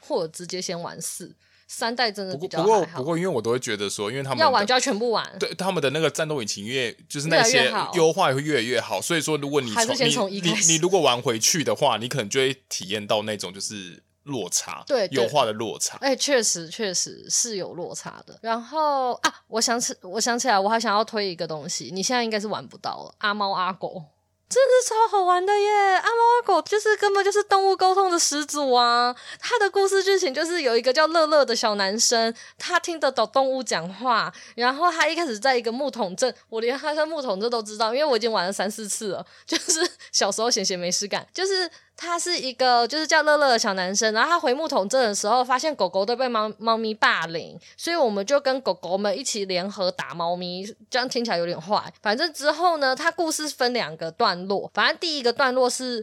[0.00, 1.36] 或者直接先玩四。
[1.72, 14.02] 三代真的比较不过不过，因为我都会觉得说，因为他们要玩就要全部玩，对他们的那个战斗引擎，因为就是那些优化也会越来越好，所以说如果你从你你你如果玩回去的话，你可能就会体验到那种就是。
[14.24, 18.38] 落差，对优化的落差，哎、欸，确实确实是有落差的。
[18.42, 24.04] 然后啊，我想起我想起来，我还想要推一个东西，你现在应该是玩不到了，阿猫阿狗。
[24.50, 25.68] 真的超好玩的耶！
[25.94, 29.14] 阿猫阿狗就是根本就是动物沟通的始祖啊！
[29.38, 39.24] 它的故事剧情就是有一个叫乐乐的小男生，他听得懂动物讲话，然后他一开始在一个木桶镇，我连他在木桶镇都知道，因为我已经玩了三四次了。
[39.46, 41.70] 就是小时候闲闲没事干，就是
[42.02, 51.92] 他是一个就是叫乐乐的小男生，然后他回木桶镇的时候，发现狗狗都被猫猫咪霸凌，所以我们就跟狗狗们一起联合打猫咪，这样听起来有点坏。
[52.00, 54.70] 反正之后呢，他故事分两个段落。
[54.72, 56.02] 反正第一个段落是，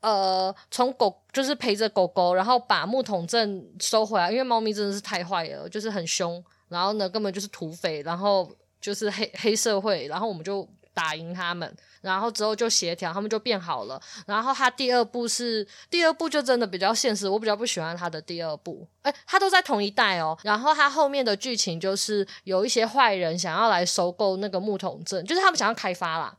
[0.00, 14.00] 呃，从狗就是陪着狗狗，然后把木桶镇收回来，因为猫咪真的是太坏了，就是很凶，然后呢根本就是土匪，然后就是黑黑社会，然后我们就打赢他们，然后之后就协调，他们就变好了。
[14.26, 20.36] 然后他第二部是第二部就真的比较现实，我比较不喜欢他的第二部，诶，他都在同一代哦。
[20.42, 26.36] 然后他后面的剧情就是有一些坏人想要来收购那个木桶镇，就是他们想要开发啦。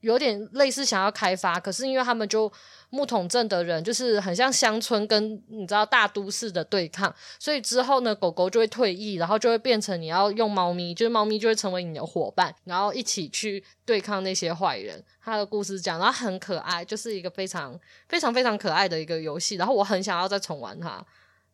[0.00, 2.50] 有点类似想要开发，可是因为他们就
[2.90, 15.02] 木桶镇的人就是很像乡村跟你知道大都市的对抗，所以之后呢，狗狗就会退役，然后就会变成你要用猫咪，就是猫咪就会成为你的伙伴，然后一起去对抗那些坏人。
[15.22, 21.04] 他的故事讲，然后很可爱，就是一个非常非常非常可爱的一个游戏，然后我很想要再重玩它。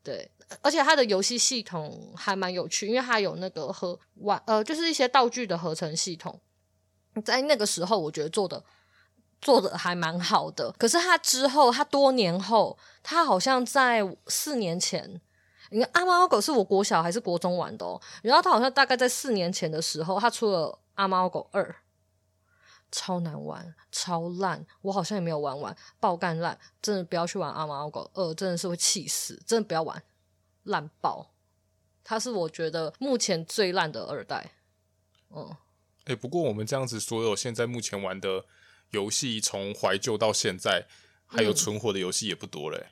[0.03, 0.31] 对，
[0.63, 6.41] 而且它的游戏系统还蛮有趣，因为它有那个合玩呃，就是一些道具的合成系统。
[7.25, 8.63] 在那个时候，我觉得做的
[9.41, 10.73] 做的还蛮好的。
[10.79, 15.21] 可是他之后，他多年后，他好像在四年前，
[15.71, 18.01] 你看《阿猫阿狗》是我国小还是国中玩的哦。
[18.23, 21.65] 然后他好像大概在四年前的时候，他出了《阿猫阿狗二》，
[22.91, 24.67] 超难玩，超烂。
[24.83, 30.03] 我好像也没有玩完，爆干烂，真的不要去玩《阿猫阿狗二》，真的是会气死，真的不要玩，
[30.65, 31.31] 烂爆。
[32.03, 34.53] 它是我觉得目前最烂的二代，
[35.31, 35.57] 嗯。
[36.07, 38.45] 哎、欸，不过我们这样子，所有现在目前玩的
[38.91, 40.87] 游戏，从怀旧到现在
[41.27, 42.91] 还有存活的游戏也不多嘞、欸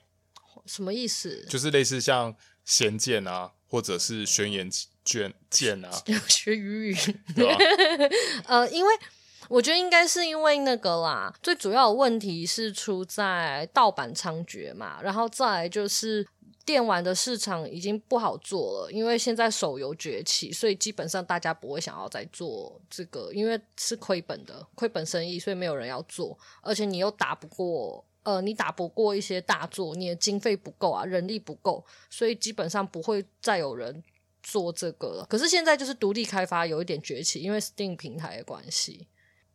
[0.56, 0.62] 嗯。
[0.66, 1.46] 什么意思？
[1.48, 2.32] 就是类似像
[2.64, 4.68] 《仙剑》啊，或者是《轩辕
[5.04, 6.94] 剑剑》 啊，学语语，
[7.36, 7.56] 对吧？
[8.46, 8.92] 呃，因为
[9.48, 16.26] 我觉得应该是因为那个啦，最主要的问题是出在盗版猖獗嘛，然后再来就是。
[16.64, 26.38] 电玩的市场已经不好做了，因为现在手游崛起，所以基本上大家不会想要再做这个，因为是亏本的，亏本生意，所以没有人要做。
[26.62, 34.02] 而且你又打不过，呃，你打不过一些大作，你的经费不够啊，人力不够，所以基本上不会再有人
[34.42, 35.26] 做这个了。
[35.28, 39.06] 可是现在就是独立开发有一点崛起，因为 Steam 平台的关系。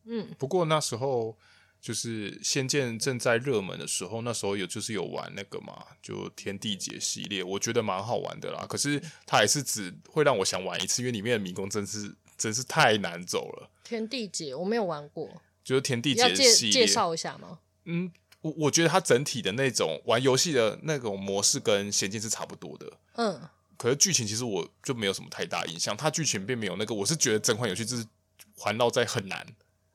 [0.05, 1.35] 嗯，不过那时候
[1.81, 8.65] 就是《仙剑》正在热门的时候，那时候有就是有玩那个嘛，就天地劫系列，我觉得蛮好玩的啦。
[8.67, 13.69] 可是它还是只会让我想玩一次，因为里面的迷宫真是真是太难走了。
[13.83, 17.59] 天地劫我没有玩过，就是天地劫系列，介绍一下吗？
[17.85, 18.11] 嗯，
[18.41, 22.91] 我我觉得它整体的那种玩游戏的那种模式跟《仙剑》是差不多的。
[23.15, 23.41] 嗯，
[23.77, 28.05] 可是剧情其实我就没有什么太大印象，它剧情并没有那个，我是觉得整款游戏就是
[28.53, 29.47] 环绕在很难。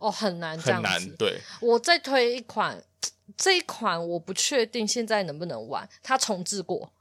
[0.04, 1.16] 哦，很难这样子，很难。
[1.16, 2.78] 对，我再推一款，
[3.38, 5.88] 这一款我不确定现在能不能玩。
[6.02, 6.92] 它重置过，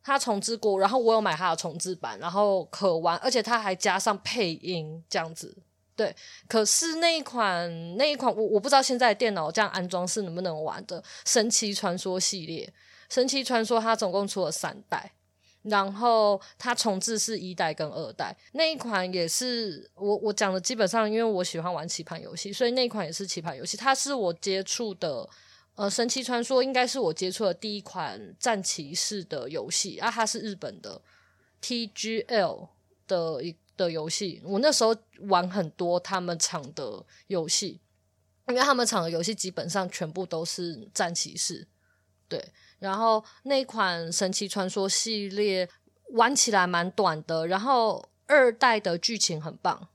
[0.00, 5.56] 它重置过，然后我有买它的重置版，然后可玩，而且它还加上配音这样子。
[5.96, 6.14] 对，
[6.48, 11.02] 可是那一款那一款我我不知道现在电脑这样安装是能不能玩的。
[11.26, 12.72] 神奇传说系列，
[13.10, 15.12] 神奇传说它总共出了三代。
[15.62, 23.76] 然后它重置是一代跟二代，那一款也是我我讲的基本上，因为我喜欢玩棋盘游戏，所以那一款也是棋盘游戏。
[23.76, 25.28] 它是我接触的，
[25.76, 31.00] 呃，神奇传说应该是我接触的第一款战棋式的游戏啊，它是日本的
[31.62, 32.68] TGL
[33.06, 34.42] 的一的游戏。
[34.44, 34.96] 我那时候
[35.28, 37.80] 玩很多他们厂的游戏，
[38.48, 41.68] 因为他们厂的游戏基本上全部都是战棋式，
[42.28, 42.44] 对。
[42.82, 45.68] 然后那款神奇传说系列
[46.10, 49.88] 玩起来蛮短的，然后二代的剧情很棒，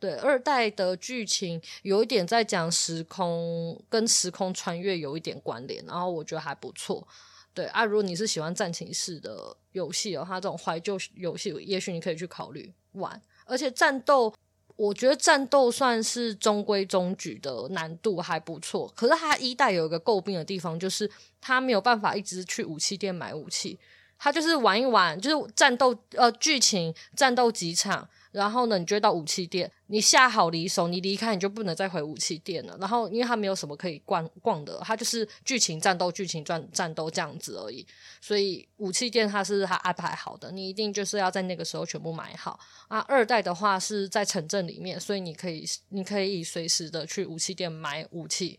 [0.00, 7.06] 对，二代的剧情有一点在讲时空跟时空穿越有一点关联，然后我觉得还不错，
[7.54, 14.34] 对啊，如果你是喜欢战棋式的游戏的话，这种怀旧游戏也许你可以去考虑玩，而且战斗。
[14.76, 23.78] 我觉得战斗算是中规中矩的难度还不错，可是它一代有一个诟病的地方，就是它没有办法一直去武器店买武器，
[24.18, 28.08] 它就是玩一玩，就是战斗呃剧情战斗几场。
[28.32, 32.76] 然后呢，你就会到武器店，你下好离手，你离开你就不能再回武器店了。
[32.80, 37.86] 然后，因为它没有什么可以逛逛的，它就是剧情战斗、剧情战战斗这样子而已。
[38.20, 43.00] 所以武器店它是它安排好的，你一定就是要在那个时候全部买好啊。
[43.00, 48.58] 二代的话是在城镇里面，所以你可以你可以随时的去武器店买武器。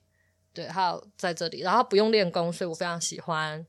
[0.54, 3.66] 对，还有在这里，然后不用练功，所以我非常喜欢。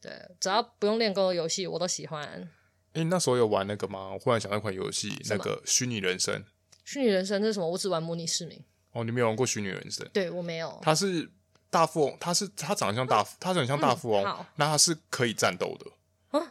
[0.00, 2.48] 对，只要不用练功的游戏我都喜欢。
[2.96, 4.08] 哎，那时候有玩那个吗？
[4.14, 6.42] 我忽然想到一款游戏，那个虚拟人生。
[6.82, 7.68] 虚拟人生是什么？
[7.68, 8.58] 我只玩模拟市民。
[8.92, 10.08] 哦，你没有玩过虚拟人生？
[10.14, 10.78] 对，我没有。
[10.80, 11.30] 他是
[11.68, 14.24] 大富翁，他是他长得像大，他长得像大富翁。
[14.24, 15.90] 好，那他是可以战斗的。
[16.32, 16.48] 嗯，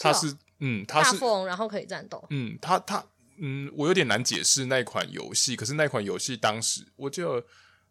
[0.00, 2.24] 他是嗯，他是大富翁，然后可以战斗。
[2.30, 3.04] 嗯，他他
[3.38, 5.56] 嗯，我有点难解释那款游戏。
[5.56, 7.44] 可是那款游戏当时我记得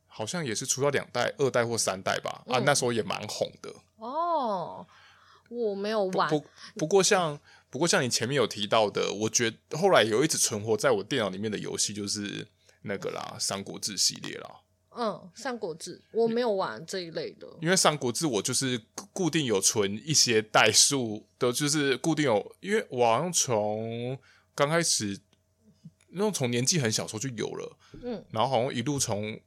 [0.08, 2.42] 好像也是出到两代、二代或三代吧？
[2.48, 3.74] 啊，那时候也蛮红的。
[3.98, 4.88] 哦，
[5.50, 6.30] 我没有玩。
[6.30, 6.46] 不
[6.78, 7.38] 不过像。
[7.72, 12.46] 不过，像你前面有提到的，我觉得后来有一直存活在我电脑里面的游戏就是
[12.82, 14.52] 那个啦，《三国志》系列啦。
[14.90, 15.08] 嗯，
[15.42, 18.82] 《三国志》我没有玩这一类的，因为《三国志》我就是
[19.14, 24.20] 固定有存一些代数的，就是固定有，因为我好像从
[24.54, 25.18] 刚开始
[26.10, 29.40] 那种从年纪很小时候就有了，嗯，然后好像一路从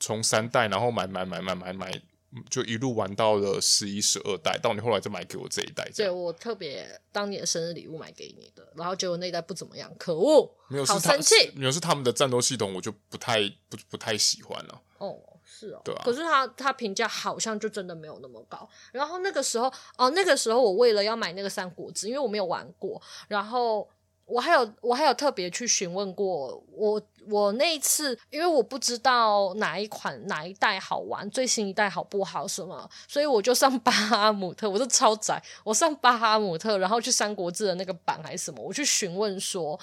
[0.00, 2.02] 从三代，然后买买买买买买。
[2.50, 5.88] 就一路玩到了十一、十二代，到你后来再买给我这一代。
[5.94, 11.34] 对，我特别当年的生日礼物买给你的，然后结果那一代不怎么样，可恶，没有，好生气。
[11.54, 14.82] 没有是他们的战斗系统，我就不太不不太喜欢了。
[14.98, 16.02] 哦，是哦，对啊。
[16.04, 18.68] 可是他他评价好像就真的没有那么高。
[18.92, 23.88] 然后那个时候，哦，那个时候我为了要买那个三国志，因为我没有玩过，然后。
[24.26, 39.78] 我还有我还有特别去询问过我我那一次，因为我不知道哪一款哪一代好玩，最新一代好不好什么，所以我就上巴哈姆特，我是超宅，我上巴哈姆特，然后去三国志的那个版还是什么，我去询问说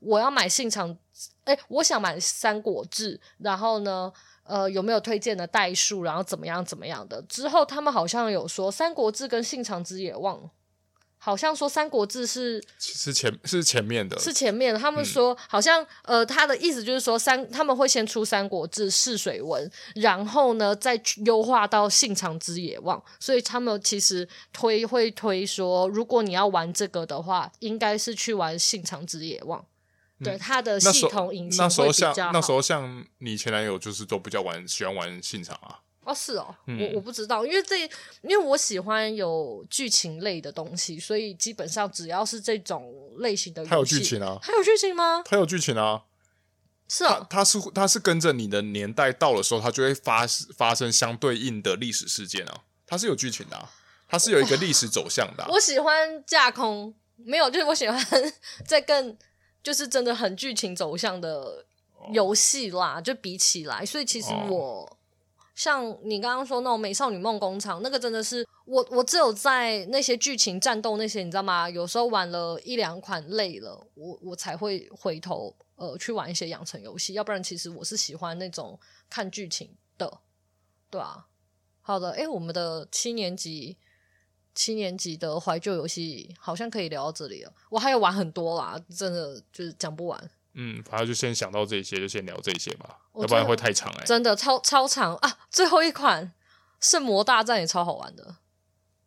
[0.00, 0.96] 我要买信长，
[1.44, 4.10] 哎，我想买三国志，然后呢，
[4.44, 7.20] 呃，有没有推荐的代数，然后怎么样怎么样的？
[7.22, 10.50] 之后他们好像有说三国志跟信长之野望。
[11.24, 14.78] 好像说《三国志》是是前是前面的，是前面的。
[14.78, 22.98] 他们说、嗯、好像呃，他的意思就是说三他们会先出《三国志》试水文，然后呢再优化到《信长之野望》。
[23.18, 29.58] 所以他们其实推会推说，如果你要玩这个的话，应该是去玩《信长之野望》
[30.20, 30.24] 嗯。
[30.24, 32.12] 对，他的系统引擎会比较好。
[32.12, 35.80] 那时候像那时候像你前男友就是都比较玩喜欢玩信长啊。
[36.04, 37.78] 哦，是哦，嗯、我我不知道，因为这
[38.22, 45.22] 因为我喜欢有剧情类的东西，所以基本上只要是这种类型的它有剧情啊，它有剧情吗？
[45.24, 46.02] 它有剧情啊，
[46.88, 50.26] 是啊、哦，它是它是跟着你的年代到的时候，它就会发
[50.56, 53.70] 发生相对应的历史事件啊，它是有剧情的、啊，
[54.08, 55.48] 它是有一个历史走向的、啊。
[55.50, 57.98] 我喜欢架空，没有，就是我喜欢
[58.66, 59.16] 在更
[59.62, 61.66] 就是真的很剧情走向的。
[62.12, 64.96] 游戏啦，就比起来，所以其实我、哦、
[65.54, 71.70] 像你刚刚说那种美少女梦工厂，那个真的是我我只有在那些剧情战斗那些，你知道吗？
[71.70, 78.78] 有时候玩了一两款累了，我我才会回头呃去玩一些养成游戏，要不然其实我是喜欢那种
[79.08, 80.20] 看剧情的，
[80.90, 81.26] 对啊。
[81.80, 83.76] 好的，诶，我们的七年级
[84.54, 87.52] 七年级的怀旧游戏好像可以聊到这里了。
[87.70, 90.30] 我还有玩很多啦，真的就是讲不完。
[90.56, 94.06] 嗯，反正就先想到这些，就先聊这些吧，要不然会太长哎、欸。
[94.06, 95.38] 真的超超长啊！
[95.50, 96.24] 最后一款
[96.78, 98.36] 《圣魔大战》也超好玩的。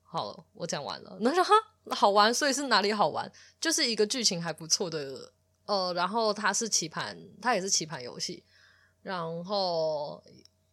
[0.04, 1.18] 好了，我讲完了。
[1.22, 1.54] 那说哈
[1.92, 3.32] 好玩，所以是哪里好玩？
[3.62, 5.32] 就是一个剧情还不错的，
[5.66, 8.44] 呃，然后它是棋盘，它也是棋盘游戏。
[9.02, 10.22] 然后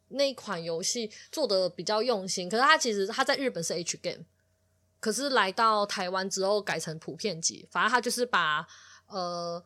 [0.09, 4.25] 那款游戏做的比较用心，可是它其实它在日本是 H game，
[4.99, 8.67] 可是来到台湾之后改成普遍级，反正它就是把
[9.07, 9.63] 呃。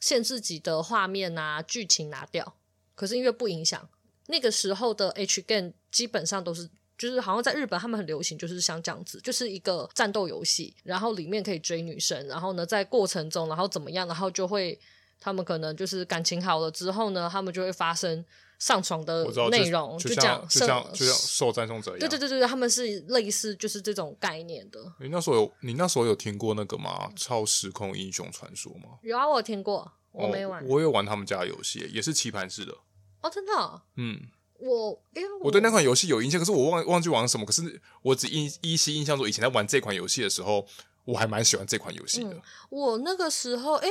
[0.00, 2.56] 限制级的画面啊，剧情拿掉，
[2.94, 3.88] 可是因为不影响。
[4.28, 6.68] 那个时候的 H game 基本上都是，
[6.98, 14.78] 就是好像在日本他们很流行，就是像这样子，就是一个战斗游戏，然后里面可以追女生，然后呢在过程中，然后怎么样，然后就会
[15.20, 18.24] 他们可能就是感情好了之后呢，他们就会发生。
[18.58, 24.80] 上床的内容就，就像就像就像受赞颂者一样，对对对对，他们是类似就是这种概念的。
[24.98, 27.10] 你那时候有你那时候有听过那个吗？
[27.14, 28.98] 超时空英雄传说吗？
[29.02, 30.62] 有啊，我有听过，我没玩。
[30.62, 32.72] 哦、我有玩他们家的游戏，也是棋盘式的。
[33.20, 33.82] 哦，真的、哦？
[33.96, 34.20] 嗯，
[34.58, 37.44] 我因为我，我对那款游戏有印象，可是我忘忘记玩什么。
[37.44, 40.66] 可是我只依依稀印象说，以前在玩这款游戏的时候，
[41.04, 42.42] 我还蛮喜欢这款游戏的、嗯。
[42.70, 43.88] 我那个时候，哎。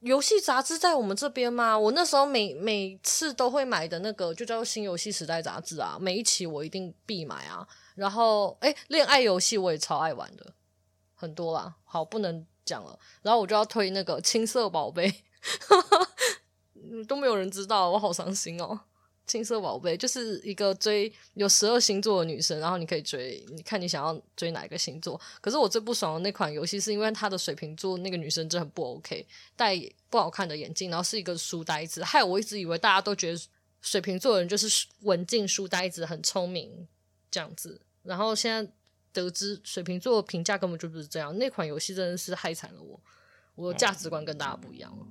[0.00, 1.78] 游戏杂志在我们这边吗？
[1.78, 7.66] 我那时候每每次都会买的那个就叫《新游戏时代》杂志啊，每一期我一定必买啊。
[7.94, 10.52] 然后，诶，恋爱游戏我也超爱玩的，
[11.14, 11.74] 很多啦。
[11.84, 12.98] 好，不能讲了。
[13.22, 15.22] 然后我就要推那个青色宝贝，
[17.06, 18.80] 都没有人知道，我好伤心哦。
[19.26, 25.18] 青色宝贝就是一个追有十二星座的女生，然后你可以追，你看你想要追哪一个星座。
[25.40, 33.40] 可是我最不爽的那款游戏是因为它的水瓶座那个女生真的很不 OK，戴不好看的眼镜，然后是一个书呆子，害我一直以为大家都觉得
[33.80, 36.86] 水瓶座的人就是文静书呆子，很聪明
[37.30, 37.80] 这样子。
[38.02, 38.70] 然后现在
[39.12, 43.00] 得知水瓶座评价根本就不是这样，那款游戏真的是害惨了我，
[43.54, 45.06] 我的价值观跟大家不一样了。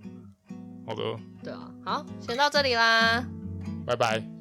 [0.86, 1.02] 好的，
[1.44, 3.26] 对啊，好，先到这里啦。
[3.86, 4.33] 拜拜。